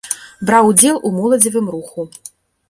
[0.49, 2.09] Браў удзел у моладзевым руху.